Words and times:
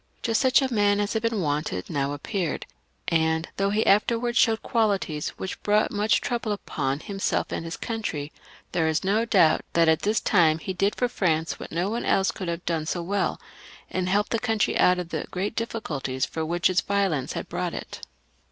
Just 0.23 0.41
such 0.41 0.63
a 0.63 0.73
man 0.73 0.99
as 0.99 1.13
had 1.13 1.21
been 1.21 1.41
wanted 1.41 1.87
now 1.87 2.13
appeared, 2.13 2.65
and 3.09 3.47
though 3.57 3.69
he 3.69 3.85
afterwards 3.85 4.35
showed 4.35 4.63
qualities 4.63 5.29
which 5.37 5.61
brought 5.61 5.91
much 5.91 6.21
trouble 6.21 6.51
upon 6.53 7.01
himself 7.01 7.51
and 7.51 7.63
his 7.63 7.77
country, 7.77 8.31
there 8.71 8.87
is 8.87 9.03
no 9.03 9.25
doubt 9.25 9.61
that 9.73 9.87
at 9.87 10.01
this 10.01 10.19
time 10.19 10.57
he 10.57 10.73
did 10.73 10.95
for 10.95 11.07
France 11.07 11.59
what 11.59 11.71
no 11.71 11.87
one 11.87 12.03
else 12.03 12.31
could 12.31 12.47
have 12.47 12.65
done 12.65 12.87
so 12.87 13.03
well, 13.03 13.39
and 13.91 14.09
helped 14.09 14.31
the 14.31 14.39
country 14.39 14.75
out 14.75 14.97
of 14.97 15.09
the 15.09 15.27
great 15.29 15.55
difficulties 15.55 16.25
into 16.25 16.43
which 16.47 16.67
its 16.67 16.81
violence 16.81 17.33
had 17.33 17.47
brought 17.47 17.75
it. 17.75 18.01